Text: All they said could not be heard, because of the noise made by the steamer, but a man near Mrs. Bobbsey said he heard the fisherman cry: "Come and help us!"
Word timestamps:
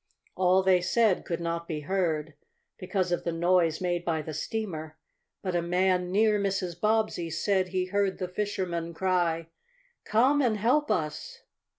All 0.35 0.63
they 0.63 0.81
said 0.81 1.25
could 1.25 1.39
not 1.39 1.67
be 1.67 1.81
heard, 1.81 2.33
because 2.79 3.11
of 3.11 3.23
the 3.23 3.31
noise 3.31 3.79
made 3.79 4.03
by 4.03 4.23
the 4.23 4.33
steamer, 4.33 4.97
but 5.43 5.55
a 5.55 5.61
man 5.61 6.11
near 6.11 6.39
Mrs. 6.39 6.81
Bobbsey 6.81 7.29
said 7.29 7.67
he 7.67 7.85
heard 7.85 8.17
the 8.17 8.27
fisherman 8.27 8.95
cry: 8.95 9.49
"Come 10.03 10.41
and 10.41 10.57
help 10.57 10.89
us!" 10.89 11.43